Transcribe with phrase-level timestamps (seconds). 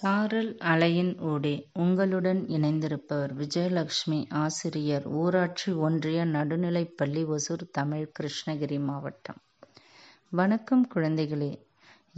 [0.00, 9.36] சாரல் அலையின் ஊடே உங்களுடன் இணைந்திருப்பவர் விஜயலட்சுமி ஆசிரியர் ஊராட்சி ஒன்றிய நடுநிலைப்பள்ளி ஒசூர் தமிழ் கிருஷ்ணகிரி மாவட்டம்.
[10.30, 11.58] வணக்கம் குழந்தைகளே.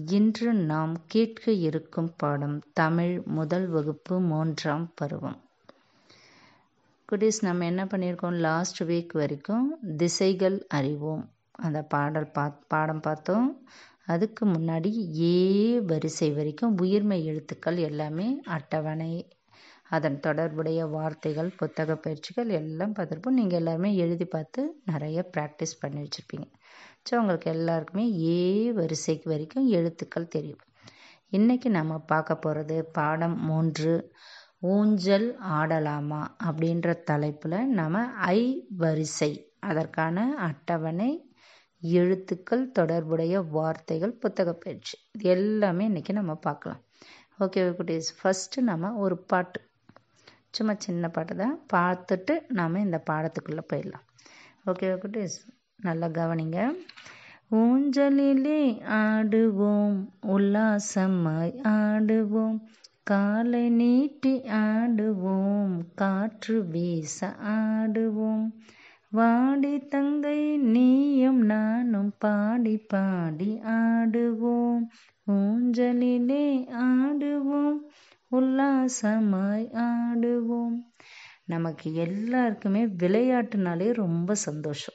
[0.06, 5.38] இன்று நாம் கேட்க இருக்கும் பாடம் தமிழ் முதல் வகுப்பு மூன்றாம் பருவம்.
[7.12, 8.32] குட்டீஸ் நம்ம என்ன பண்ணியிருக்கோம்?
[8.32, 11.30] லாஸ்ட் வீக் வரைக்கும் திசைகள் அறிவோம்.
[11.50, 13.68] அந்த பாடல் பா பாடம் பார்த்தோம்.
[14.06, 14.90] அதுக்கு முன்னாடி
[15.24, 15.34] ஏ
[15.90, 19.12] வரிசை வரைக்கும் உயிர்மை எழுத்துக்கள் எல்லாமே அட்டவணை
[19.90, 23.38] அதன் தொடர்புடைய வார்த்தைகள் புத்தக பயிற்சிகள் எல்லாம் பார்த்துருப்போம்.
[23.40, 26.46] நீங்கள் எல்லாருமே எழுதி பார்த்து நிறைய ப்ராக்டிஸ் பண்ணி வச்சுருப்பீங்க.
[27.06, 28.40] ஸோ உங்களுக்கு எல்லாருக்குமே ஏ
[28.72, 30.62] வரிசைக்கு வரைக்கும் எழுத்துக்கள் தெரியும்.
[31.32, 33.92] இன்றைக்கி நம்ம பார்க்க போகிறது பாடம் மூன்று
[34.68, 38.40] ஊஞ்சல் ஆடலாமா அப்படின்ற தலைப்பில் நம்ம ஐ
[38.76, 40.16] வரிசை அதற்கான
[40.48, 41.10] அட்டவணை
[41.80, 44.98] எழுத்துக்கள் தொடர்புடைய வார்த்தைகள் புத்தக பயிற்சி.
[45.12, 46.80] இது எல்லாமே இன்றைக்கி நம்ம பார்க்கலாம்.
[47.40, 48.10] ஓகே குட்டீஸ்.
[48.22, 49.60] ஃபஸ்ட்டு நம்ம ஒரு பாட்டு.
[50.50, 51.60] சும்மா சின்ன பாட்டு தான்.
[51.72, 54.06] பார்த்துட்டு நாம் இந்த பாடத்துக்குள்ளே போயிடலாம்.
[54.66, 55.54] ஓகே குட்டீஸ்.
[55.76, 56.76] நல்லா கவனிங்க.
[57.50, 62.60] ஊஞ்சலிலே ஆடுவோம் உல்லாசமாய் ஆடுவோம்.
[63.02, 68.50] காலை நீட்டி ஆடுவோம் காற்று வீச ஆடுவோம்.
[69.12, 74.84] வாடி தங்கை நீயும் நானும் பாடி பாடி ஆடுவோம்.
[75.30, 76.44] ஊஞ்சலிலே
[76.84, 77.78] ஆடுவோம்
[78.32, 80.76] உல்லாசமாய் ஆடுவோம்.
[81.44, 84.94] நமக்கு எல்லாருக்குமே விளையாட்டுனாலே ரொம்ப சந்தோஷம்.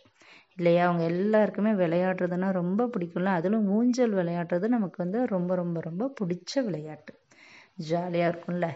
[0.56, 0.86] இல்லையா?
[0.86, 3.26] அவங்க எல்லாருக்குமே விளையாடுறதுனா ரொம்ப பிடிக்கும்ல?
[3.26, 7.14] அதிலும் ஊஞ்சல் விளையாடுறது நமக்கு வந்து ரொம்ப ரொம்ப ரொம்ப பிடிச்ச விளையாட்டு.
[7.76, 8.68] ஜாலியாக இருக்கும்ல?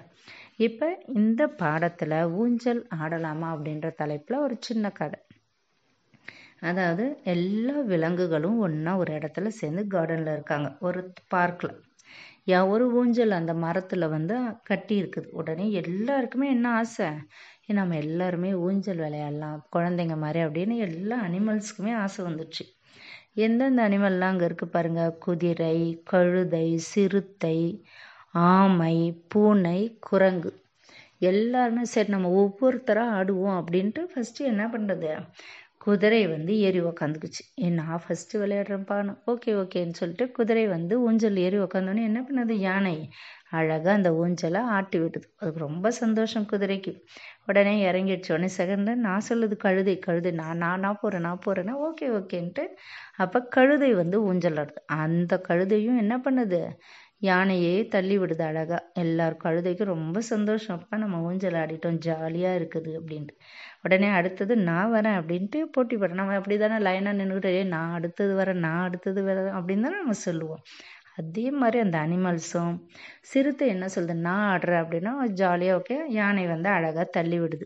[0.58, 5.20] இப்போ இந்த பாடத்தில் ஊஞ்சல் ஆடலாமா அப்படின்ற தலைப்பில் ஒரு சின்ன கதை.
[6.62, 10.70] அதாவது எல்லா விலங்குகளும் ஒன்றா ஒரு இடத்துல சேர்ந்து கார்டனில் இருக்காங்க.
[10.80, 11.76] ஒரு பார்க்கில்
[12.48, 15.30] யா ஒரு ஊஞ்சல் அந்த மரத்தில் வந்து கட்டி இருக்குது.
[15.32, 17.10] உடனே எல்லாருக்குமே என்ன ஆசை?
[17.80, 22.66] நம்ம எல்லாருமே ஊஞ்சல் விளையாடலாம் குழந்தைங்க மாதிரி அப்படின்னு எல்லா அனிமல்ஸுக்குமே ஆசை வந்துடுச்சு
[23.46, 25.76] எந்தெந்த அனிமல்லாம் அங்கே இருக்குது பாருங்கள் குதிரை
[26.12, 27.58] கழுதை சிறுத்தை
[28.50, 28.96] ஆமை
[29.32, 30.52] பூனை குரங்கு.
[31.30, 35.10] எல்லாருமே சரி நம்ம ஒவ்வொருத்தராக ஆடுவோம் அப்படின்ட்டு ஃபஸ்ட்டு என்ன பண்ணுறது
[35.82, 37.44] குதிரை வந்து ஏறி உக்காந்துக்குச்சு.
[37.78, 42.56] நான் ஃபஸ்ட்டு விளையாடுறேன்ப்பான்னு ஓகே ஓகேன்னு சொல்லிட்டு குதிரை வந்து ஊஞ்சல் ஏறி உக்காந்தோடனே என்ன பண்ணுது?
[42.68, 42.96] யானை
[43.50, 46.92] அழகாக அந்த ஊஞ்சலை ஆட்டி விடுது அதுக்கு ரொம்ப சந்தோஷம் குதிரைக்கு.
[47.46, 48.32] உடனே இறங்கிடுச்சு.
[48.36, 52.66] உடனே செகண்ட் நான் சொல்லுது கழுதை கழுதை நான் நான் நான் போகிறேன் நான் போகிறேன்னா ஓகே ஓகேன்ட்டு
[53.18, 54.82] அப்போ கழுதை வந்து ஊஞ்சல் ஆடுது.
[55.04, 56.62] அந்த கழுதையும் என்ன பண்ணுது?
[57.22, 60.78] யானையே தள்ளி விடுது அழகாக எல்லார் கழுதைக்கும் ரொம்ப சந்தோஷம்.
[60.78, 63.34] அப்போ நம்ம ஊஞ்சல் ஆடிட்டோம் ஜாலியாக இருக்குது அப்படின்ட்டு.
[63.84, 68.64] உடனே அடுத்தது நான் வரேன் அப்படின்ட்டு போட்டி போடுறேன் நம்ம அப்படி தானே லைனாக நின்றுக்கிட்டே நான் அடுத்தது வரேன்
[68.68, 70.64] நான் அடுத்தது வரேன் அப்படின்னு தானே நம்ம சொல்லுவோம்.
[71.16, 72.76] அதே மாதிரி அந்த அனிமல்ஸும்
[73.22, 74.14] சிறுத்தை என்ன சொல்லுது?
[74.28, 77.66] நான் ஆடுறேன் அப்படின்னா ஜாலியாக ஓகே யானை வந்து அழகாக தள்ளி விடுது.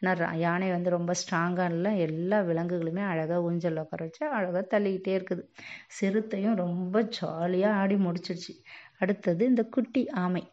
[0.00, 5.42] ஏன்னா யானை வந்து ரொம்ப ஸ்ட்ராங்காக இல்லை எல்லா விலங்குகளுமே அழகாக ஊஞ்சல் உட்கார வச்சு அழகாக தள்ளிக்கிட்டே இருக்குது.
[5.88, 8.54] சிறுத்தையும் ரொம்ப ஜாலியாக ஆடி முடிச்சிடுச்சு.
[8.98, 10.44] அடுத்தது இந்த குட்டி ஆமை.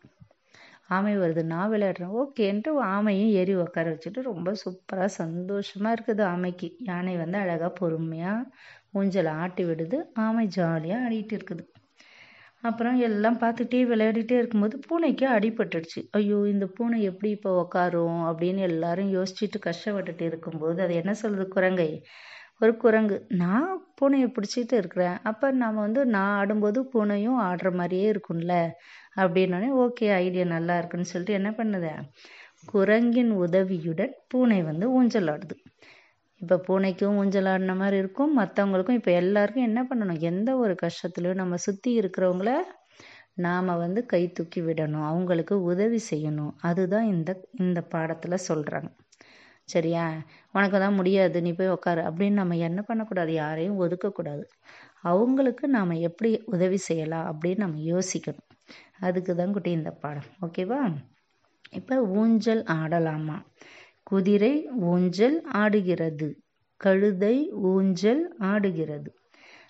[0.95, 2.13] ஆமை வருது நான் விளையாடுறேன்.
[2.21, 6.69] ஓகேன்ட்டு ஆமையும் ஏறி உட்கார வச்சுட்டு ரொம்ப சூப்பராக சந்தோஷமாக இருக்குது ஆமைக்கு.
[6.89, 8.47] யானை வந்து அழகாக பொறுமையாக
[8.99, 9.99] ஊஞ்சலை ஆட்டி விடுது.
[10.25, 11.63] ஆமை ஜாலியாக ஆடிட்டு இருக்குது.
[12.69, 16.01] அப்புறம் எல்லாம் பார்த்துட்டே விளையாடிட்டே இருக்கும்போது பூனைக்கு அடிபட்டுடுச்சு.
[16.19, 21.89] ஐயோ இந்த பூனை எப்படி இப்போ உக்காரும் அப்படின்னு எல்லாரும் யோசிச்சுட்டு கஷ்டப்பட்டுட்டு இருக்கும்போது அது என்ன சொல்லுது குரங்கை?
[22.61, 23.17] ஒரு குரங்கு.
[23.41, 23.67] நான்
[23.99, 25.17] பூனையை பிடிச்சிட்டு இருக்கிறேன்.
[25.23, 28.55] அப்போ நம்ம வந்து நான் ஆடும்போது பூனையும் ஆடுற மாதிரியே இருக்கும்ல.
[29.15, 31.93] அப்படின்னோடனே ஓகே ஐடியா நல்லா இருக்குன்னு சொல்லிட்டு என்ன பண்ணுது?
[32.65, 35.55] குரங்கின் உதவியுடன் பூனை வந்து ஊஞ்சல் ஆடுது.
[36.41, 38.31] இப்போ பூனைக்கும் ஊஞ்சல் ஆடின மாதிரி இருக்கும்.
[38.39, 40.21] மற்றவங்களுக்கும் இப்போ எல்லாருக்கும் என்ன பண்ணணும்?
[40.31, 42.51] எந்த ஒரு கஷ்டத்துலையும் நம்ம சுற்றி இருக்கிறவங்கள
[43.45, 45.05] நாம் வந்து கை தூக்கி விடணும்.
[45.05, 46.53] அவங்களுக்கு உதவி செய்யணும்.
[46.61, 48.89] அதுதான் இந்த இந்த பாடத்தில் சொல்கிறாங்க
[49.71, 50.05] சரியா?
[50.53, 52.01] உனக்கு தான் முடியாது நீ போய் உக்காரு.
[52.09, 53.31] அப்படின்னு நம்ம என்ன பண்ணக்கூடாது?
[53.33, 54.43] யாரையும் ஒதுக்கக்கூடாது.
[55.03, 58.47] அவங்களுக்கு நாம் எப்படி உதவி செய்யலாம் அப்படின்னு நம்ம யோசிக்கணும்.
[58.99, 60.29] அதுக்கு தான் குட்டி இந்த பாடம்.
[60.45, 60.81] ஓகேவா
[61.71, 63.37] இப்போ ஊஞ்சல் ஆடலாமா?
[64.03, 64.53] குதிரை
[64.91, 66.27] ஊஞ்சல் ஆடுகிறது.
[66.81, 67.35] கழுதை
[67.71, 69.09] ஊஞ்சல் ஆடுகிறது.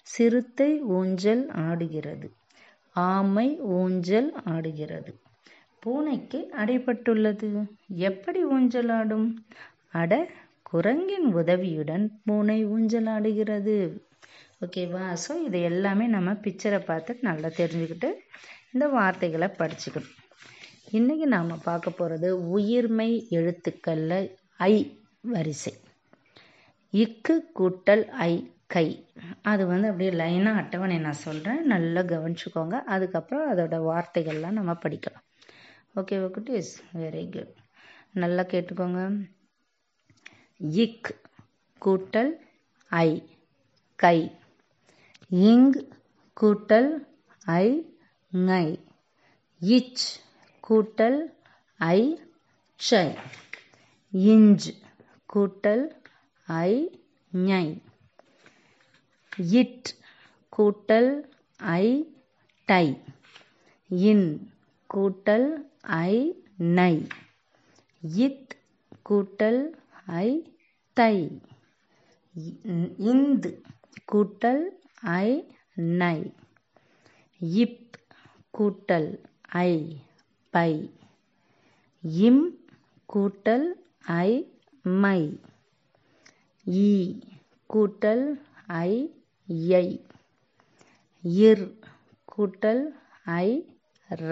[0.07, 2.27] சிறுத்தை ஊஞ்சல் ஆடுகிறது.
[2.95, 3.47] ஆமை
[3.77, 5.12] ஊஞ்சல் ஆடுகிறது.
[5.83, 7.47] பூனைக்கு அடைப்பட்டுள்ளது
[8.07, 9.27] எப்படி ஊஞ்சல் ஆடும்?
[9.94, 10.14] அட
[10.70, 13.76] குரங்கின் உதவியுடன் பூனை ஊஞ்சலாடுகிறது
[14.66, 18.10] ஓகேவா ஸோ இது எல்லாமே நம்ம பிக்சரை பார்த்து நல்லா தெரிஞ்சுக்கிட்டு
[18.74, 20.18] இந்த வார்த்தைகளை படிச்சுக்கணும்.
[20.92, 24.28] இன்றைக்கி நாம் பார்க்க போகிறது உயிர்மை எழுத்துக்களில்
[24.70, 24.74] ஐ
[25.34, 25.74] வரிசை.
[26.94, 28.34] இக்கு கூட்டல் ஐ
[28.68, 28.88] கை.
[29.52, 32.78] அது வந்து அப்படியே லைனாக அட்டவணை நான் சொல்கிறேன் நல்லா கவனிச்சுக்கோங்க.
[32.94, 35.26] அதுக்கப்புறம் அதோட வார்த்தைகள்லாம் நம்ம படிக்கலாம்.
[36.00, 36.74] ஓகேவா குட்டீஸ்?
[37.02, 37.54] வெரி குட்
[38.24, 39.02] நல்லா கேட்டுக்கோங்க.
[40.62, 41.08] இக்
[41.81, 42.31] கூட்டல்
[42.92, 43.10] ஐ
[44.00, 44.18] கை.
[45.30, 45.72] இங்
[46.38, 46.90] கூட்டல்
[47.56, 47.66] ஐ
[48.31, 48.66] ngை
[49.62, 50.04] இச்
[50.63, 51.18] கூட்டல்
[51.80, 52.00] ஐ
[52.80, 53.02] சை
[54.13, 54.68] இஞ்ச்
[55.34, 55.84] கூட்டல்
[56.48, 56.72] ஐ
[57.31, 57.66] ஞை.
[59.62, 59.90] இட்
[60.54, 61.12] கூட்டல்
[61.60, 61.86] ஐ
[62.68, 62.86] டை.
[63.90, 64.28] இன்
[64.90, 65.50] கூட்டல்
[66.06, 66.14] ஐ
[66.78, 66.94] நை
[68.25, 68.52] இத்
[69.10, 69.62] கூட்டல்
[70.07, 70.30] ஐ
[70.98, 71.15] தை.
[73.09, 73.50] இந்து.
[74.12, 74.63] கூட்டல்
[75.21, 75.27] ஐ
[76.01, 76.18] நை
[77.62, 77.77] இப்
[78.57, 79.09] கூட்டல்
[79.63, 79.71] ஐ
[80.53, 80.71] பை.
[82.27, 82.44] இம்
[83.13, 83.68] கூட்டல்
[84.24, 84.30] ஐ
[85.03, 85.21] மை.
[86.65, 86.89] ஈ
[87.69, 88.25] கூட்டல்
[88.83, 88.92] ஐ
[89.71, 89.88] யை.
[91.44, 91.65] இர்
[92.36, 92.83] கூட்டல்
[93.44, 93.47] ஐ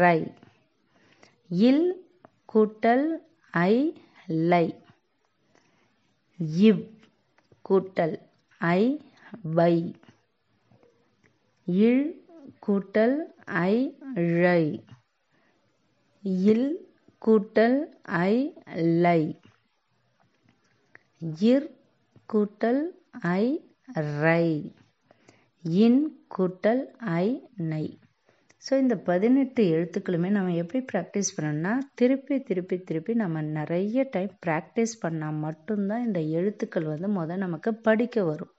[0.01, 0.19] ரை.
[1.67, 1.85] இல்
[2.53, 3.07] கூட்டல்
[3.67, 3.73] ஐ
[4.51, 4.65] லை.
[6.39, 6.81] இவ்
[7.69, 8.15] கூட்டல்
[8.61, 8.81] ஐ
[9.57, 9.73] வை.
[11.67, 12.05] இழ்
[12.67, 13.17] கூட்டல்
[13.63, 13.73] ஐ
[14.13, 14.63] ழை.
[16.45, 16.69] இல்
[17.25, 17.77] கூட்டல்
[18.21, 18.33] ஐ
[19.05, 19.21] லை.
[21.41, 21.67] இர்
[22.33, 22.81] கூட்டல்
[23.33, 23.43] ஐ
[24.21, 24.45] ரை
[25.63, 26.01] இன்
[26.37, 26.83] கூட்டல்
[27.19, 27.25] ஐ
[27.55, 27.85] நை
[28.63, 34.93] ஸோ இந்த பதினெட்டு எழுத்துக்களுமே நம்ம எப்படி ப்ராக்டிஸ் பண்ணோம்னா திருப்பி திருப்பி திருப்பி நம்ம நிறைய டைம் ப்ராக்டிஸ்
[35.03, 38.51] பண்ணால் மட்டும்தான் இந்த எழுத்துக்கள் வந்து முதல் நமக்கு படிக்க வரும்.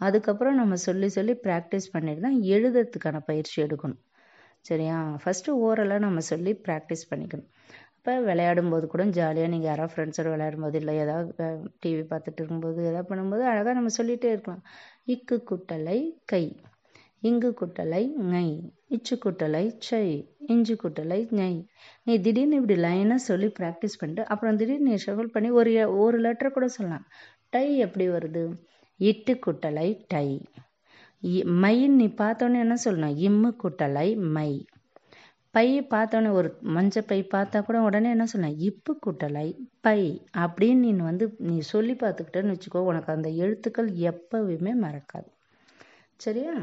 [0.00, 4.00] அதுக்கப்புறம் நம்ம சொல்லி சொல்லி ப்ராக்டிஸ் பண்ணிட்டு தான் எழுதுறதுக்கான பயிற்சி எடுக்கணும்.
[4.64, 4.98] சரியா?
[5.22, 7.50] ஃபஸ்ட்டு ஓரலாக நம்ம சொல்லி ப்ராக்டிஸ் பண்ணிக்கணும்.
[7.98, 11.46] இப்போ விளையாடும் போது கூட ஜாலியாக நீங்கள் யாராவது ஃப்ரெண்ட்ஸோடு விளையாடும் போது இல்லை ஏதாவது
[11.82, 14.62] டிவி பார்த்துட்டு இருக்கும்போது எதாவது பண்ணும்போது அழகாக நம்ம சொல்லிகிட்டே இருக்கலாம்.
[15.14, 15.98] இக்கு குட்டலை
[16.34, 16.44] கை.
[17.28, 18.00] இங்கு குட்டலை
[18.32, 18.48] ஞை
[18.88, 20.06] இச்சு குட்டலை சை
[20.46, 21.52] இஞ்சு குட்டலை ஞை.
[22.02, 26.54] நீ திடீர்னு இப்படி லைனாக சொல்லி ப்ராக்டிஸ் பண்ணிட்டு அப்புறம் திடீர்னு நீ ஷஃபிள் பண்ணி ஒரு ஒரு லெட்டர்
[26.56, 27.06] கூட சொல்லலாம்.
[27.48, 28.42] டை எப்படி வருது?
[29.00, 30.28] இட்டு குட்டலை டை.
[31.62, 33.16] மைன்னு நீ பார்த்தோன்னே என்ன சொல்லணும்?
[33.28, 34.50] இம்மு குட்டலை மை.
[35.54, 38.58] பை பார்த்தோன்னே ஒரு மஞ்சள் பை பார்த்தா கூட உடனே என்ன சொல்லலாம்?
[38.68, 39.48] இப்பு குட்டலை
[39.80, 40.00] பை.
[40.36, 45.30] அப்படின்னு நீ வந்து நீ சொல்லி பார்த்துக்கிட்டேன்னு வச்சுக்கோ உனக்கு அந்த எழுத்துக்கள் எப்பவுமே மறக்காது.
[46.16, 46.54] சரியா?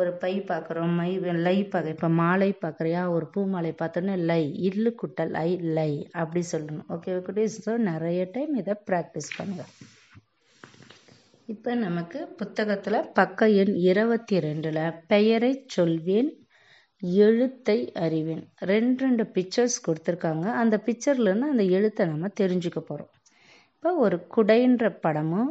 [0.00, 1.10] ஒரு பை பார்க்குறோம் மை
[1.46, 4.42] லை பார்க்க இப்போ மாலை பார்க்குறியா ஒரு பூ மாலை பார்த்தோன்னே லை.
[4.68, 5.92] இல்லு குட்டல் ஐ லை
[6.22, 6.88] அப்படி சொல்லணும்.
[6.96, 9.64] ஓகே குட்டீஸ் ஸோ நிறைய டைம் இதை ப்ராக்டிஸ் பண்ணுங்க.
[11.54, 16.30] இப்போ நமக்கு புத்தகத்தில் பக்க எண் இருபத்தி ரெண்டில் பெயரை சொல்வேன்
[17.26, 18.44] எழுத்தை அறிவேன்.
[18.72, 20.46] ரெண்டு ரெண்டு பிக்சர்ஸ் கொடுத்துருக்காங்க.
[20.62, 23.12] அந்த பிக்சர்லேருந்து அந்த எழுத்தை நம்ம தெரிஞ்சுக்க போகிறோம்
[23.74, 25.50] இப்போ ஒரு குடைன்ற படமும்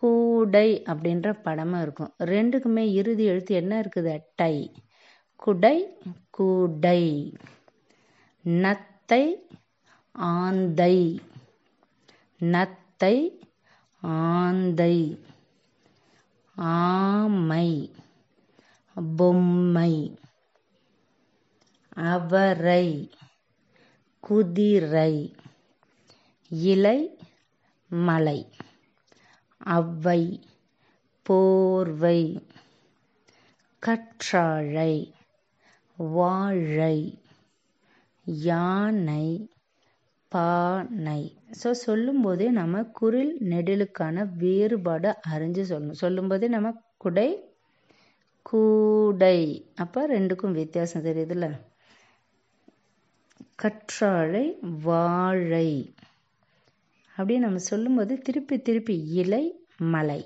[0.00, 2.14] கூடை அப்படின்ற படமும் இருக்கும்.
[2.18, 4.18] ரெண்டுக்குமே இறுதி எழுத்து என்ன இருக்குது?
[4.34, 4.72] டை.
[5.36, 5.76] குடை
[6.30, 7.02] கூடை.
[8.44, 9.24] நத்தை
[10.12, 11.20] ஆந்தை.
[12.40, 13.16] நத்தை
[14.00, 15.24] ஆந்தை.
[16.56, 17.94] ஆமை
[19.16, 20.18] பொம்மை.
[21.88, 23.10] அவரை
[24.20, 25.34] குதிரை.
[26.48, 27.18] இலை
[27.88, 28.50] மலை.
[29.66, 30.20] அவ்வை
[31.26, 32.20] போர்வை
[33.82, 34.92] கற்றாழை
[35.98, 36.96] வாழை
[38.26, 39.26] யானை
[40.32, 41.20] பானை.
[41.62, 46.00] ஸோ சொல்லும்போதே நம்ம குரில் நெடிலுக்கான வேறுபாடு அறிஞ்சு சொல்லணும்.
[46.04, 47.28] சொல்லும்போதே நம்ம குடை
[48.42, 49.38] கூடை.
[49.76, 51.46] அப்போ ரெண்டுக்கும் வித்தியாசம் தெரியுதுல்ல?
[53.62, 54.44] கற்றாழை
[54.82, 55.68] வாழை.
[57.16, 59.44] அப்படின்னு நம்ம சொல்லும்போது திருப்பி திருப்பி இலை
[59.94, 60.20] மலை.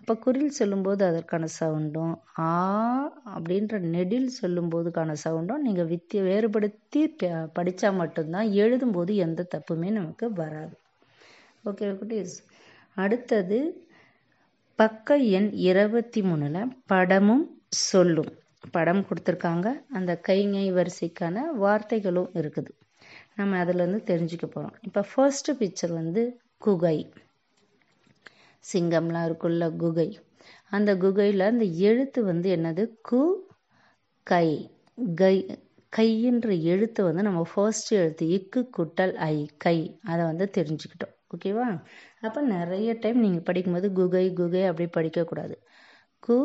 [0.00, 2.50] அப்போ குரில் சொல்லும்போது அதற்கான சவுண்டும் ஆ
[3.36, 7.02] அப்படின்ற நெடில் சொல்லும்போதுக்கான சவுண்டும் நீங்கள் வித்திய வேறுபடுத்தி
[7.58, 10.76] படித்தா மட்டும்தான் எழுதும்போது எந்த தப்புமே நமக்கு வராது.
[11.64, 12.36] ஓகே குட்டீஸ்.
[12.94, 13.58] அடுத்தது
[14.78, 18.32] பக்க எண் இருபத்தி மூணில் படமும் சொல்லும்.
[18.76, 19.68] படம் கொடுத்துருக்காங்க.
[19.98, 22.72] அந்த கைங்கை வரிசைக்கான வார்த்தைகளும் இருக்குது.
[23.36, 26.22] நம்ம அதுலேருந்து தெரிஞ்சுக்க போகிறோம் இப்போ ஃபர்ஸ்ட் பிக்சர் வந்து
[26.58, 26.98] குகை.
[28.64, 30.08] சிங்கம்லாம் இருக்குள்ள குகை.
[30.72, 32.84] அந்த குகையில் அந்த எழுத்து வந்து என்னது?
[33.08, 33.20] கு
[34.26, 34.48] கை.
[35.14, 35.36] கை
[35.92, 39.76] கையின்ற எழுத்து வந்து நம்ம ஃபர்ஸ்ட் எழுத்து இக்கு குட்டல் ஐ கை.
[40.02, 41.14] அதை வந்து தெரிஞ்சுக்கிட்டோம்.
[41.34, 41.66] ஓகேவா
[42.20, 45.54] அப்போ நிறைய டைம் நீங்கள் படிக்கும்போது குகை குகை அப்படி படிக்கக்கூடாது.
[46.22, 46.36] கு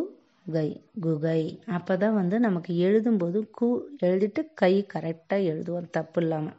[0.46, 0.68] கை
[1.00, 1.42] குகை.
[1.78, 3.70] அப்போ தான் வந்து நமக்கு எழுதும்போது கு
[4.08, 5.90] எழுதிட்டு கை கரெக்டாக எழுதுவோம்.
[5.92, 6.58] தப்பு இல்லாமல்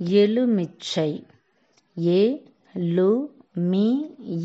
[0.00, 1.10] எலுமிச்சை
[1.96, 2.20] ஏ
[2.96, 3.10] லு
[3.70, 3.86] மி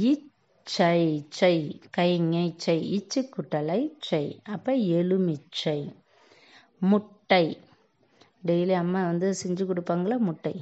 [0.03, 1.55] இச்சை சை
[1.97, 5.79] கைங்கை சை இச்சு குட்டலை சை அப்போ எலுமிச்சை
[6.81, 7.45] முட்டை.
[8.45, 10.17] டெய்லி அம்மா வந்து செஞ்சு கொடுப்பாங்களா?
[10.17, 10.55] முட்டை.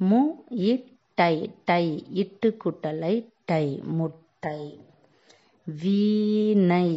[0.00, 0.20] மு
[0.66, 1.34] இட்டை.
[1.64, 1.84] டை.
[2.14, 3.66] இட்டு குட்டலை டை.
[3.92, 4.60] முட்டை.
[5.66, 6.88] வீணை.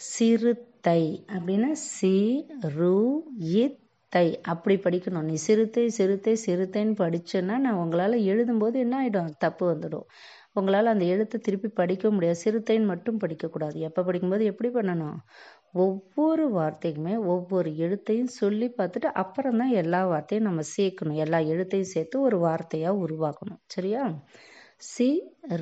[0.00, 1.02] சிறுத்தை.
[1.28, 2.14] அப்படின்னா சி
[2.76, 2.94] ரு
[4.12, 5.26] தை அப்படி படிக்கணும்.
[5.30, 10.06] நீ சிறுத்தை சிறுத்தை சிறுத்தைன்னு படிச்சேன்னா நான் உங்களால் எழுதும்போது என்ன ஆகிடும் தப்பு வந்துடும்.
[10.52, 12.38] உங்களால் அந்த எழுத்தை திருப்பி படிக்க முடியாது.
[12.44, 13.76] சிறுத்தைன்னு மட்டும் படிக்கக்கூடாது.
[13.88, 15.18] எப்போ படிக்கும்போது எப்படி பண்ணணும்?
[15.76, 21.20] ஒவ்வொரு வார்த்தைக்குமே ஒவ்வொரு எழுத்தையும் சொல்லி பார்த்துட்டு அப்புறம் தான் எல்லா வார்த்தையும் நம்ம சேர்க்கணும்.
[21.24, 23.60] எல்லா எழுத்தையும் சேர்த்து ஒரு வார்த்தையாக உருவாக்கணும்.
[23.66, 24.02] சரியா?
[24.82, 25.08] சி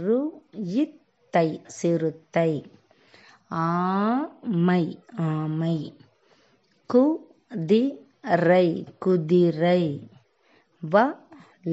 [0.04, 0.20] ரு
[0.82, 1.48] இத்தை
[1.80, 2.50] சிறுத்தை.
[3.66, 4.84] ஆமை
[5.28, 5.76] ஆமை
[6.90, 7.04] கு
[7.70, 7.82] தி
[8.26, 8.66] ரை
[8.98, 9.82] குதிரை
[10.82, 10.94] வ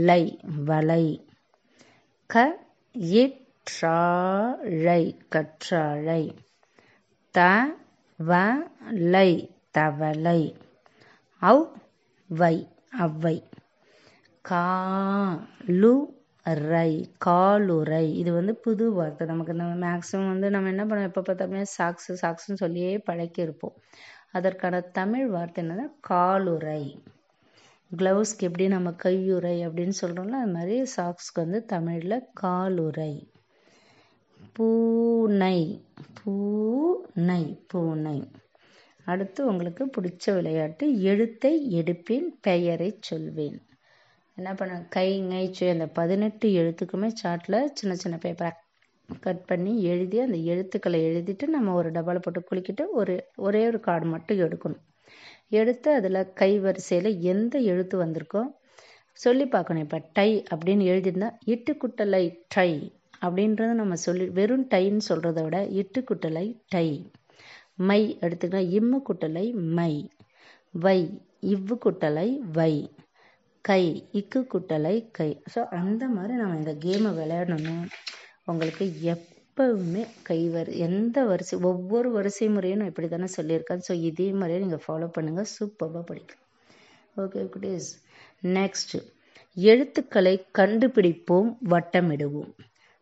[0.08, 0.24] லை
[0.66, 1.06] வலை.
[2.30, 2.44] க
[3.16, 5.04] இற்றாழை
[5.36, 6.24] கற்றாழை.
[7.36, 7.40] த
[8.20, 9.30] வலை
[9.72, 10.42] தவளை.
[11.42, 11.66] அவ்
[12.30, 12.56] வை
[12.98, 13.36] அவ்வை
[14.46, 14.92] காலுரை
[17.26, 19.28] காலுரை இது வந்து புது வார்த்தை.
[19.28, 23.76] நமக்கு நம்ம மேக்ஸிமம் வந்து நம்ம என்ன பண்ணுவோம் எப்போ பார்த்தாலுமே சாக்ஸு சாக்ஸுன்னு சொல்லியே பழக்கியிருப்போம்.
[24.34, 26.84] அதற்கான தமிழ் வார்த்தை என்னன்னா காலுரை
[27.92, 33.14] க்ளவுஸ்க்கு எப்படி நம்ம கையுறை அப்படின்னு சொல்கிறோம்ல அது மாதிரி சாக்ஸ்க்கு வந்து தமிழில் காலுரை
[34.54, 35.58] பூனை
[36.20, 38.18] பூனை பூனை.
[39.06, 43.58] அடுத்து உங்களுக்கு பிடிச்ச விளையாட்டு எழுத்தை எடுப்பேன் பெயரை சொல்வேன்.
[44.38, 48.52] என்ன பண்ண கை ங்கைச்சு அந்த பதினெட்டு எழுத்துக்குமே சார்ட்டில் சின்ன சின்ன பேப்பரை
[49.10, 54.06] கட் பண்ணி எழுதி அந்த எழுத்துக்களை எழுதிட்டு நம்ம ஒரு டப்பாவில் போட்டு குளிக்கிட்டு ஒரு ஒரே ஒரு கார்டு
[54.06, 54.84] மட்டும் எடுக்கணும்.
[55.60, 58.42] எடுத்து அதில் கை வரிசையில் எந்த எழுத்து வந்திருக்கோ
[59.20, 59.86] சொல்லி பார்க்கணும்.
[59.88, 62.24] இப்போ டை அப்படின்னு எழுதியிருந்தா இட்டுக்குட்டலை
[62.56, 62.72] டை
[63.26, 66.88] அப்படின்றத நம்ம சொல்லி வெறும் டைன்னு சொல்கிறத விட இட்டுக்குட்டலை டை.
[67.90, 69.46] மை எடுத்துக்கலாம் இம்மு குட்டலை
[69.78, 69.94] மை.
[70.86, 71.00] வை
[71.54, 72.74] இவ்வு குட்டலை வை.
[73.66, 73.84] கை
[74.20, 75.30] இக்கு குட்டலை கை.
[75.54, 77.86] ஸோ அந்த மாதிரி நம்ம இந்த கேமை விளையாடணும்.
[78.48, 83.84] உங்களுக்கு எப்பவுமே கை வரி எந்த வரிசை ஒவ்வொரு வரிசை முறையும் நான் இப்படி தானே சொல்லியிருக்கேன்.
[83.88, 86.40] ஸோ இதே மாதிரியே நீங்கள் ஃபாலோ பண்ணுங்கள் சூப்பராக படிக்கலாம்.
[87.18, 87.90] ஓகே குட்டீஸ்
[88.58, 89.00] நெக்ஸ்ட்டு
[89.58, 92.52] எழுத்துக்களை கண்டுபிடிப்போம் வட்டமிடுவோம்.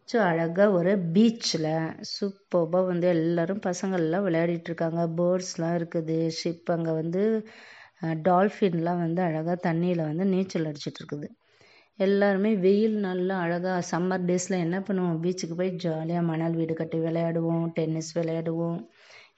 [0.09, 1.69] ஸோ அழகாக ஒரு பீச்சில்
[2.13, 5.03] சூப்பராக வந்து எல்லோரும் பசங்கள்லாம் விளையாடிட்டு இருக்காங்க.
[5.19, 6.17] பேர்ட்ஸ்லாம் இருக்குது.
[6.39, 7.23] ஷிப் அங்கே வந்து
[8.29, 11.27] டால்ஃபின்லாம் வந்து அழகாக தண்ணியில் வந்து நீச்சல் அடிச்சிட்ருக்குது
[11.99, 15.17] எல்லாருமே வெயில் நல்லா அழகாக சம்மர் டேஸில் என்ன பண்ணுவோம்?
[15.23, 18.79] பீச்சுக்கு போய் ஜாலியாக மணல் வீடு கட்டி விளையாடுவோம் டென்னிஸ் விளையாடுவோம்.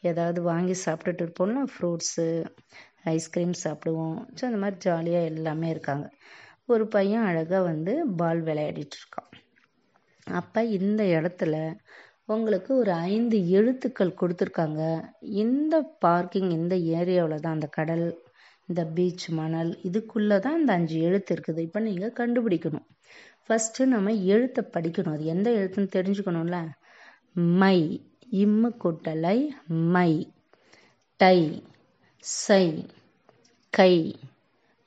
[0.09, 2.27] ஏதாவது வாங்கி சாப்பிட்டுட்டு இருப்போம்னா ஃப்ரூட்ஸு
[3.13, 4.17] ஐஸ்கிரீம் சாப்பிடுவோம்.
[4.37, 6.05] ஸோ அந்த மாதிரி ஜாலியாக எல்லாமே இருக்காங்க.
[6.73, 9.31] ஒரு பையன் அழகாக வந்து பால் விளையாடிட்டுருக்கான்
[10.27, 11.55] அப்போ இந்த இடத்துல
[12.33, 14.81] உங்களுக்கு ஒரு ஐந்து எழுத்துக்கள் கொடுத்துருக்காங்க.
[15.43, 18.05] இந்த பார்க்கிங் இந்த ஏரியாவில் தான் அந்த கடல்
[18.69, 19.77] இந்த பீச் மணல்.
[19.83, 21.59] இதுக்குள்ளே தான் இந்த அஞ்சு எழுத்து இருக்குது.
[21.59, 22.85] இப்போ நீங்கள் கண்டுபிடிக்கணும்.
[23.45, 25.13] ஃபஸ்ட்டு நம்ம எழுத்தை படிக்கணும்.
[25.13, 26.57] அது எந்த எழுத்துன்னு தெரிஞ்சுக்கணும்ல?
[27.59, 27.77] மை.
[28.33, 29.37] இம்மு கூட்டலை.
[29.67, 30.11] மை.
[31.19, 31.39] டை.
[32.23, 32.65] சை.
[33.73, 33.93] கை.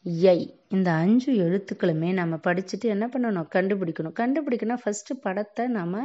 [0.07, 0.39] யை.
[0.69, 3.49] இந்த அஞ்சு எழுத்துக்களுமே நம்ம படிச்சுட்டு என்ன பண்ணணும்?
[3.49, 4.13] கண்டுபிடிக்கணும்.
[4.13, 6.05] கண்டுபிடிக்கணும் ஃபஸ்ட்டு படத்தை நம்ம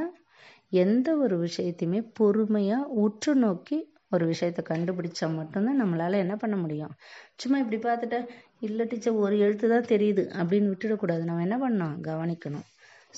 [0.73, 3.77] எந்த ஒரு விஷயத்தையுமே பொறுமையாக உற்று நோக்கி
[4.11, 6.93] ஒரு விஷயத்தை கண்டுபிடிச்சா மட்டும்தான் நம்மளால் என்ன பண்ண முடியும்?
[7.35, 8.19] சும்மா இப்படி பார்த்துட்டு
[8.67, 11.23] இல்லை டீச்சர் ஒரு எழுத்து தான் தெரியுது அப்படின்னு விட்டுடக்கூடாது.
[11.23, 12.67] நம்ம என்ன பண்ணோம் கவனிக்கணும்.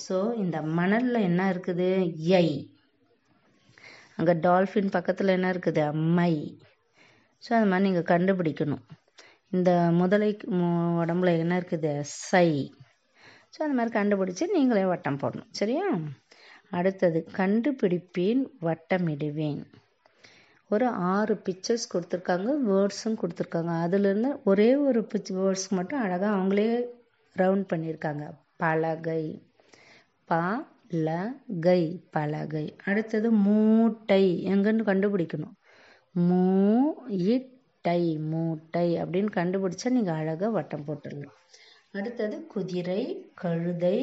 [0.04, 1.90] ஸோ இந்த மணலில் என்ன இருக்குது?
[2.44, 2.48] ஐ
[4.18, 5.82] அங்கே டால்ஃபின் பக்கத்தில் என்ன இருக்குது?
[5.94, 6.34] அம்மை.
[7.44, 8.84] ஸோ அது மாதிரி நீங்கள் கண்டுபிடிக்கணும்.
[9.52, 9.72] இந்த
[10.02, 10.30] முதலை
[11.02, 11.92] உடம்புல என்ன இருக்குது?
[12.30, 12.50] சை.
[13.54, 15.50] ஸோ அந்த மாதிரி கண்டுபிடிச்சி நீங்களே வட்டம் போடணும்.
[15.52, 15.88] சரியா?
[16.78, 19.64] அடுத்தது கண்டுபிடிப்பேன் வட்டமிடுவேன்.
[20.74, 23.72] ஒரு ஆறு பிக்சர்ஸ் கொடுத்துருக்காங்க வேர்ட்ஸும் கொடுத்துருக்காங்க.
[23.86, 26.70] அதுலேருந்து ஒரே ஒரு பிச் வேர்ட்ஸ் மட்டும் அழகாக அவங்களே
[27.36, 28.24] ரவுண்ட் பண்ணியிருக்காங்க.
[28.64, 29.24] பலகை
[30.30, 31.82] பலகை
[32.16, 32.66] பலகை.
[32.86, 34.24] அடுத்தது மூட்டை.
[34.54, 35.56] எங்கன்னு கண்டுபிடிக்கணும்.
[36.28, 36.42] மூ
[37.28, 38.02] இட்டை
[38.32, 41.38] மூட்டை அப்படின்னு கண்டுபிடிச்சா நீங்கள் அழகாக வட்டம் போட்டுடலாம்.
[41.94, 43.02] அடுத்தது குதிரை
[43.42, 43.98] கழுதை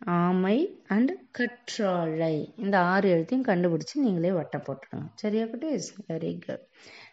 [0.00, 2.34] ஆமை அண்ட் கற்றாழை.
[2.56, 5.88] இந்த ஆறு எழுத்தையும் கண்டுபிடிச்சி நீங்களே வட்டம் போட்டுடுங்க சரியா குட்டீஸ்?
[6.08, 6.64] வெரி குட்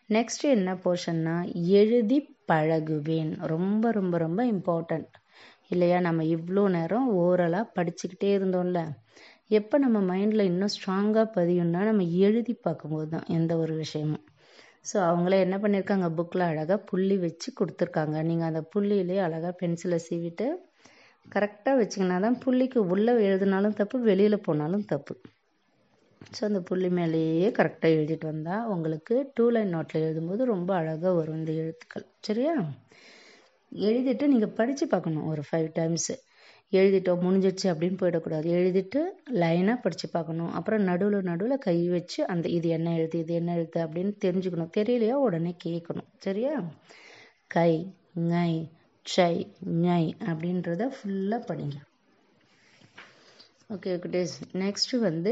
[0.09, 1.35] நெக்ஸ்ட் என்ன போர்ஷன்னா
[1.79, 2.17] எழுதி
[2.51, 3.31] பழகுவேன்.
[3.45, 5.11] ரொம்ப ரொம்ப ரொம்ப இம்பார்ட்டண்ட்
[5.67, 5.99] இல்லையா?
[5.99, 8.81] நம்ம இவ்வளோ நேரம் ஓரலாக படிச்சுக்கிட்டே இருந்தோம்ல.
[9.49, 14.23] எப்போ நம்ம மைண்டில் இன்னும் ஸ்ட்ராங்காக பதியும்னா நம்ம எழுதி பார்க்கும்போது தான் எந்த ஒரு விஷயமும்.
[14.91, 18.17] ஸோ அவங்கள என்ன பண்ணியிருக்காங்க புக்கில் அழகாக புள்ளி வச்சு கொடுத்துருக்காங்க.
[18.23, 20.47] நீங்கள் அந்த புள்ளியிலே அழகாக பென்சிலை சீவிட்டு
[21.25, 25.13] கரெக்டாக வச்சிங்கன்னா தான் புள்ளிக்கு உள்ளே எழுதினாலும் தப்பு வெளியில் போனாலும் தப்பு.
[26.35, 31.35] ஸோ அந்த புள்ளி மேலேயே கரெக்டாக எழுதிட்டு வந்தால் உங்களுக்கு டூ லைன் நோட்டில் எழுதும்போது ரொம்ப அழகாக வரும்
[31.35, 32.05] இந்த எழுத்துக்கள்.
[32.19, 32.53] சரியா?
[33.71, 36.15] எழுதிட்டு நீங்கள் படித்து பார்க்கணும் ஒரு ஃபைவ் டைம்ஸு
[36.71, 38.47] எழுதிட்டோம் முடிஞ்சிடுச்சு அப்படின்னு போயிடக்கூடாது.
[38.57, 39.01] எழுதிட்டு
[39.33, 40.51] லைனாக படித்து பார்க்கணும்.
[40.51, 44.73] அப்புறம் நடுவில் நடுவில் கை வச்சு அந்த இது என்ன எழுத்து இது என்ன எழுது அப்படின்னு தெரிஞ்சுக்கணும்.
[44.77, 45.17] தெரியலையா?
[45.27, 46.09] உடனே கேட்கணும்.
[46.17, 46.53] சரியா?
[47.47, 47.71] கை
[48.13, 48.53] ngை
[49.05, 51.77] சை ஞை அப்படின்றத ஃபுல்லாக படிங்க.
[53.69, 55.31] ஓகே குட்டீஸ் நெக்ஸ்ட்டு வந்து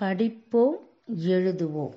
[0.00, 0.76] படிப்போம்
[1.08, 1.94] எழுதுவோம்.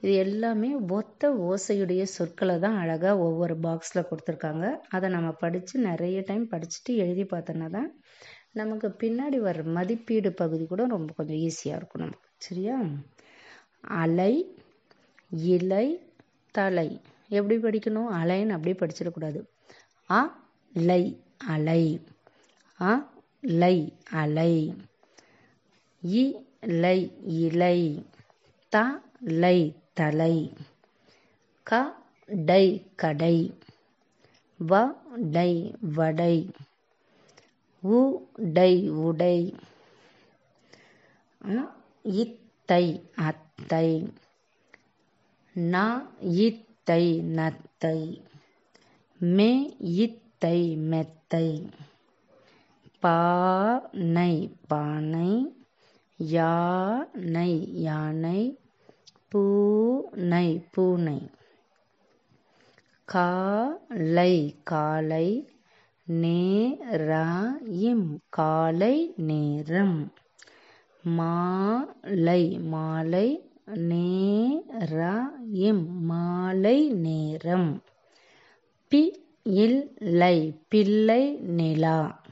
[0.00, 4.76] இது எல்லாமே ஒத்த ஓசையுடைய சொற்களை தான் அழகாக ஒவ்வொரு பாக்ஸில் கொடுத்துருக்காங்க.
[4.88, 7.90] அதை நம்ம படித்து நிறைய டைம் படிச்சுட்டு எழுதி பார்த்தோன்னா தான்
[8.52, 12.28] நமக்கு பின்னாடி வர்ற மதிப்பீடு பகுதி கூட ரொம்ப கொஞ்சம் ஈஸியாக இருக்கும் நமக்கு.
[12.36, 12.76] சரியா?
[13.82, 14.32] அலை
[15.30, 15.86] இலை
[16.50, 17.00] தலை.
[17.30, 18.10] எப்படி படிக்கணும்?
[18.18, 19.40] அலைன்னு அப்படியே படிச்சிடக்கூடாது
[20.10, 20.20] அ
[20.74, 21.02] லை
[21.46, 21.82] அலை.
[22.80, 22.92] அ
[23.60, 23.76] லை
[24.12, 24.54] அலை.
[26.02, 26.24] இ
[26.82, 26.98] லை
[27.40, 27.78] இலை.
[28.72, 28.76] த
[29.42, 29.58] லை
[29.94, 30.34] தலை.
[31.66, 31.80] க
[32.46, 32.64] டை
[32.96, 33.36] கடை.
[34.60, 34.82] வ
[35.34, 35.50] டை
[35.96, 36.34] வடை.
[37.82, 38.00] உ
[38.56, 38.72] டை
[39.06, 39.36] உடை.
[42.04, 42.84] இத்தை
[43.26, 43.88] அத்தை.
[45.56, 45.82] ந
[46.88, 47.04] தை
[47.36, 48.00] நத்தை
[49.20, 49.48] மே
[50.02, 50.58] இத்தை
[50.90, 51.48] மெத்தை
[53.02, 54.34] பானை
[54.68, 55.32] பானை
[56.18, 57.50] யானை
[57.86, 58.40] யானை
[59.28, 61.18] பூனை பூனை.
[63.08, 65.26] காலை காலை
[66.06, 68.96] நேராயும் காலை
[69.28, 69.98] நேரம்
[71.18, 73.28] மாலை மாலை
[73.74, 77.82] நேராயும் மாலை நேரம்.
[78.88, 82.22] பி இல்லை பிள்ளை நிலா.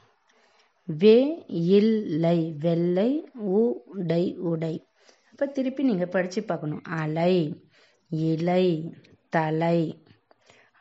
[0.84, 4.86] வே இல்லை வெள்ளை உடை உடை.
[5.30, 6.82] அப்போ திருப்பி நீங்கள் படித்து பார்க்கணும்.
[6.82, 7.62] அலை
[8.08, 8.94] இலை
[9.28, 10.02] தலை.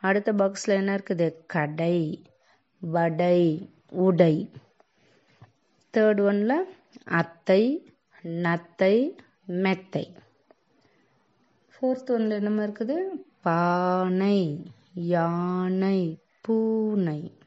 [0.00, 1.32] அடுத்த பாக்ஸில் என்ன இருக்குது?
[1.46, 2.22] கடை
[2.78, 4.50] வடை உடை.
[5.96, 6.54] தேர்ட் ஒன்ல
[7.04, 10.16] அத்தை நத்தை மெத்தை.
[11.84, 12.94] ஃபோர்த் ஒன்ல என்னமா இருக்குது?
[13.40, 17.38] பானை யானை பூனை.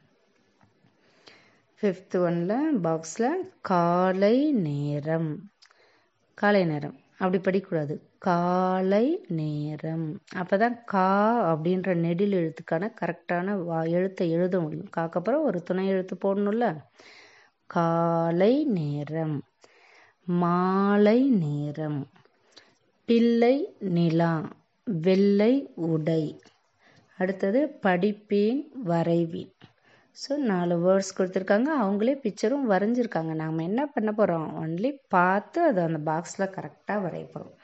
[1.80, 5.50] ஃபிஃப்த் ஒன்ல பாக்ஸில் காலை நேரம்.
[6.34, 6.96] காலை நேரம்.
[7.18, 8.00] அப்படி படிக்கக்கூடாது.
[8.18, 10.20] காலை நேரம்.
[10.34, 14.90] அப்போ தான் கா அப்படின்ற நெடில் எழுத்துக்கான கரெக்டான வா எழுத்தை எழுத முடியும்.
[14.96, 16.82] காக்கப்புறம் ஒரு துணை எழுத்து போடணும்ல.
[17.66, 19.42] காலை நேரம்.
[20.24, 22.06] மாலை நேரம்.
[23.08, 23.54] பிள்ளை
[23.96, 24.32] நிலா
[24.86, 25.52] வெள்ளை
[25.90, 26.24] உடை.
[27.18, 29.52] அடுத்தது படிப்பேன் வரைவேன்
[30.16, 31.68] ஸோ நாலு வேர்ட்ஸ் கொடுத்துருக்காங்க.
[31.82, 33.32] அவங்களே பிக்சரும் வரைஞ்சிருக்காங்க.
[33.42, 37.56] நாம் என்ன பண்ண போகிறோம் ஒன்லி பார்த்து அதை அந்த பாக்ஸில் கரெக்டாக வரைய போகிறோம்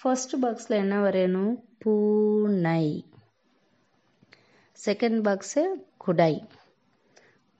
[0.00, 1.54] ஃபர்ஸ்ட் பாக்ஸில் என்ன வரையணும்?
[1.78, 2.84] பூனை.
[4.86, 5.62] செகண்ட் பாக்ஸு
[5.96, 6.34] குடை.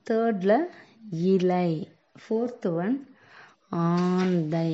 [0.06, 0.58] தேர்டில்
[1.32, 1.70] இலை.
[2.22, 2.96] ஃபோர்த்து ஒன்
[3.86, 4.72] ஆந்தை.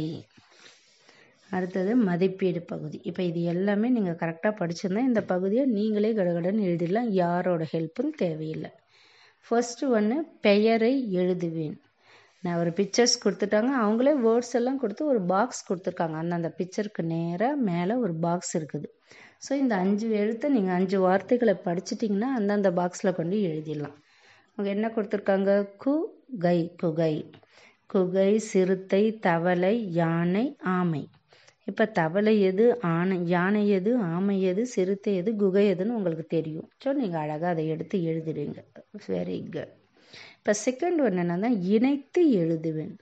[1.56, 2.98] அடுத்தது மதிப்பீடு பகுதி.
[3.10, 7.10] இப்போ இது எல்லாமே நீங்கள் கரெக்டாக படிச்சிருந்தா இந்த பகுதியை நீங்களே கடகடன்னு எழுதிடலாம்.
[7.22, 8.70] யாரோட ஹெல்ப்பும் தேவையில்லை.
[9.46, 10.16] ஃபர்ஸ்ட்டு ஒன்று
[10.46, 11.76] பெயரை எழுதுவேன்.
[12.44, 13.70] நான் ஒரு பிக்சர்ஸ் கொடுத்துட்டாங்க.
[13.82, 16.16] அவங்களே வேர்ட்ஸ் எல்லாம் கொடுத்து ஒரு பாக்ஸ் கொடுத்துருக்காங்க.
[16.22, 18.88] அந்தந்த பிக்சருக்கு நேராக மேலே ஒரு பாக்ஸ் இருக்குது.
[19.46, 23.96] ஸோ இந்த அஞ்சு எழுத்தை நீங்கள் அஞ்சு வார்த்தைகளை படிச்சிட்டிங்கன்னா அந்தந்த பாக்ஸில் கொண்டு எழுதிடலாம்.
[24.52, 25.50] அவங்க என்ன கொடுத்துருக்காங்க?
[25.84, 25.94] கு
[26.44, 27.14] கை குகை.
[27.94, 31.02] குகை சிறுத்தை தவளை யானை ஆமை.
[31.66, 32.64] இப்போ தவளை எது
[32.96, 36.68] ஆனை யானை எது ஆமை எது சிறுத்தை எது குகை எதுன்னு உங்களுக்கு தெரியும்.
[36.84, 38.58] ஸோ நீங்கள் அழகாக அதை எடுத்து எழுதுறீங்க
[39.06, 39.72] வெரி குட்
[40.38, 42.94] இப்போ செகண்ட் ஒன்று என்னன்னா இணைத்து எழுதுவேன்.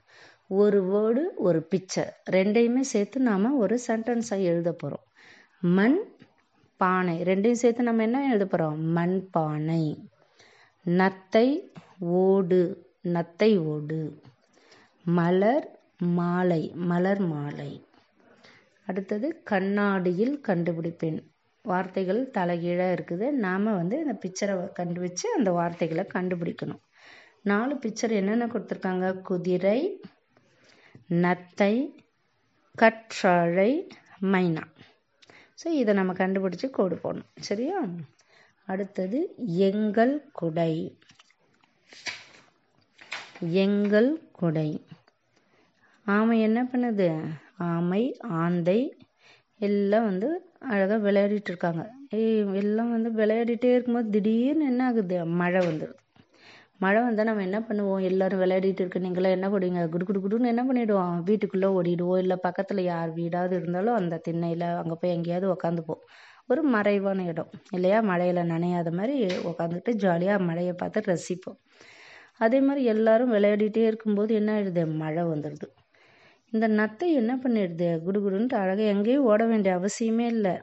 [0.47, 5.05] ஒரு வேர்டு ஒரு பிக்சர் ரெண்டையுமே சேர்த்து நாம் ஒரு சென்டென்ஸாக எழுத போகிறோம்
[5.77, 5.99] மண்
[6.79, 7.15] பானை.
[7.23, 9.83] ரெண்டையும் சேர்த்து நம்ம என்ன எழுத போகிறோம் மண் பானை.
[10.85, 11.47] நத்தை
[12.23, 12.61] ஓடு.
[13.15, 14.01] நத்தை ஓடு.
[15.05, 15.67] மலர்
[16.19, 16.61] மாலை.
[16.91, 17.71] மலர் மாலை.
[18.85, 21.19] அடுத்தது கண்ணாடியில் கண்டுபிடிப்பேன்.
[21.65, 23.31] வார்த்தைகள் தலைகீழாக இருக்குது.
[23.31, 26.81] நாம் வந்து இந்த பிக்சரை கண்டுபிடிச்சு அந்த வார்த்தைகளை கண்டுபிடிக்கணும்.
[27.41, 29.21] நாலு பிக்சர் என்னென்ன கொடுத்துருக்காங்க?
[29.21, 29.79] குதிரை
[31.23, 31.73] நத்தை
[32.75, 33.71] கற்றாழை
[34.33, 34.63] மைனா.
[35.63, 37.31] ஸோ இதை நம்ம கண்டுபிடிச்சி கோடு போடணும்.
[37.39, 37.79] சரியா?
[38.67, 40.73] அடுத்தது எங்கள் குடை.
[43.63, 44.69] எங்கள் குடை.
[46.05, 47.07] ஆமை என்ன பண்ணுது?
[47.67, 48.01] ஆமை
[48.41, 48.79] ஆந்தை
[49.61, 50.27] எல்லாம் வந்து
[50.59, 51.83] அழகாக விளையாடிட்டு இருக்காங்க.
[52.61, 55.25] எல்லாம் வந்து விளையாடிட்டே இருக்கும்போது திடீர்னு என்ன ஆகுது?
[55.25, 56.01] மழை வந்துடுது
[56.79, 58.01] மழை வந்தால் நம்ம என்ன பண்ணுவோம்?
[58.01, 58.99] எல்லாரும் விளையாடிட்டு இருக்க.
[58.99, 59.89] நீங்களாம் என்ன பண்ணுவீங்க?
[59.89, 62.17] குடு குடு குடுன்னு என்ன பண்ணிவிடுவோம் வீட்டுக்குள்ளே ஓடிடுவோம்.
[62.17, 66.01] இல்லை பக்கத்தில் யார் வீடாவது இருந்தாலும் அந்த திண்ணையில் அங்கே போய் எங்கேயாவது உக்காந்துப்போம்.
[66.47, 67.51] ஒரு மறைவான இடம்.
[67.71, 68.01] இல்லையா?
[68.01, 69.17] மழையில் நனையாத மாதிரி
[69.51, 71.59] உக்காந்துட்டு ஜாலியாக மழையை பார்த்து ரசிப்போம்.
[72.37, 74.85] அதே மாதிரி எல்லாரும் விளையாடிட்டே இருக்கும்போது என்ன ஆயிடுது?
[75.03, 75.67] மழை வந்துடுது
[76.55, 77.89] இந்த நத்தை என்ன பண்ணிடுது?
[78.05, 80.55] குடுகுடுன்ட்டு அழகாக எங்கேயும் ஓட வேண்டிய அவசியமே இல்லை.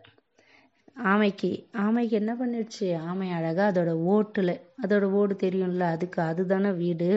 [1.11, 1.51] ஆமைக்கு
[1.85, 2.89] ஆமைக்கு என்ன பண்ணிடுச்சு?
[3.09, 7.09] ஆமை அழகாக அதோட ஓட்டில் அதோட ஓடு தெரியும்ல அதுக்கு அதுதானே வீடு.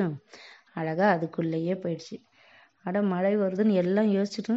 [0.73, 2.17] அழகாக அதுக்குள்ளேயே போயிடுச்சு.
[2.85, 4.55] அட மழை வருதுன்னு எல்லாம் யோசிச்சுட்டு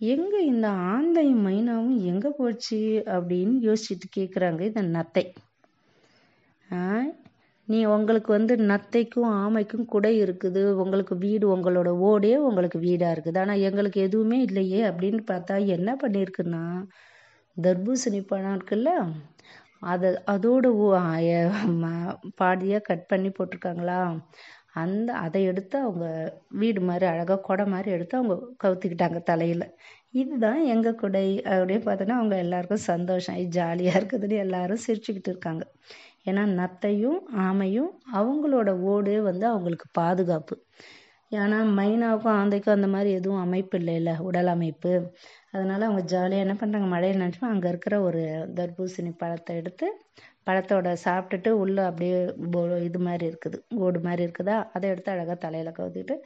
[0.00, 2.80] எங்கே இந்த ஆந்தையும் மைனாவும் எங்கே போச்சு
[3.16, 5.24] அப்படின்னு யோசிச்சுட்டு கேட்குறாங்க இந்த நத்தை.
[7.68, 10.62] நீ உங்களுக்கு வந்து நத்தைக்கும் ஆமைக்கும் குடை இருக்குது.
[10.82, 13.40] உங்களுக்கு வீடு உங்களோட ஓடே உங்களுக்கு வீடாக இருக்குது.
[13.42, 16.64] ஆனால் எங்களுக்கு எதுவுமே இல்லையே அப்படின்னு பார்த்தா என்ன பண்ணியிருக்குன்னா
[17.56, 18.90] தர்பூசணி பழம் இருக்குல்ல
[19.92, 20.66] அதை அதோட
[22.42, 24.00] பாதியாக கட் பண்ணி போட்டிருக்காங்களா?
[24.82, 26.06] அந்த அதை எடுத்து அவங்க
[26.60, 29.66] வீடு மாதிரி அழகாக கொடை மாதிரி எடுத்து அவங்க கவுத்திக்கிட்டாங்க தலையில்.
[30.22, 33.38] இதுதான் எங்கள் குடை அப்படின்னு பார்த்தோன்னா அவங்க எல்லாருக்கும் சந்தோஷம்.
[33.58, 35.64] ஜாலியாக இருக்குதுன்னு எல்லாரும் சிரிச்சுக்கிட்டு இருக்காங்க.
[36.26, 40.56] ஏன்னா நத்தையும் ஆமையும் அவங்களோட ஓடு வந்து அவங்களுக்கு பாதுகாப்பு.
[41.32, 44.92] ஏன்னா மைனாவுக்கும் ஆந்தைக்கும் அந்த மாதிரி எதுவும் அமைப்பு இல்லைல்ல உடல் அமைப்பு.
[45.52, 48.22] அதனால் அவங்க ஜாலியாக என்ன பண்ணுறாங்க மழையில் நினச்சோம் அங்கே இருக்கிற ஒரு
[48.58, 49.86] தர்பூசணி பழத்தை எடுத்து
[50.48, 52.18] பழத்தோட சாப்பிட்டுட்டு உள்ளே அப்படியே
[52.52, 54.56] போ இது மாதிரி இருக்குது ஓடு மாதிரி இருக்குதா?
[54.74, 56.16] அதை எடுத்து அழகாக தலையில் கவுத்திட்டு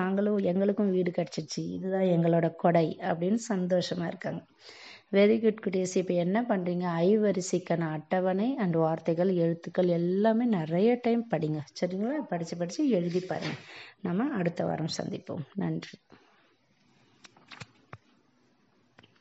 [0.00, 2.86] நாங்களும் எங்களுக்கும் வீடு கிடச்சிச்சு இதுதான் எங்களோட கொடை.
[3.10, 4.42] அப்படின்னு சந்தோஷமாக இருக்காங்க.
[5.14, 5.96] வெரி குட் குட்டீஸ்.
[5.96, 11.60] இப்போ என்ன பண்ணுறீங்க ஐவரிசைக்கான அட்டவணை அண்ட் வார்த்தைகள் எழுத்துக்கள் எல்லாமே நிறைய டைம் படிங்க.
[11.80, 12.16] சரிங்களா?
[12.28, 13.62] படித்து படித்து எழுதி பாருங்கள்
[14.02, 15.44] நம்ம அடுத்த வாரம் சந்திப்போம்.
[15.54, 15.98] நன்றி.